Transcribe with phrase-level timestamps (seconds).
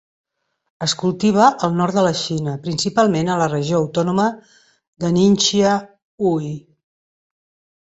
[0.85, 4.27] Es cultiva al nord de la Xina, principalment a la Regió Autònoma
[5.05, 5.77] de Ningxia
[6.31, 6.53] Hui.